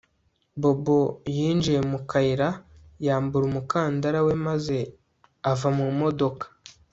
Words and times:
Bobo 0.61 0.99
yinjiye 1.35 1.79
mu 1.89 1.99
kayira 2.09 2.49
yambura 3.05 3.43
umukandara 3.47 4.19
we 4.27 4.33
maze 4.45 4.77
ava 5.51 5.67
mu 5.77 5.85
modoka 5.99 6.45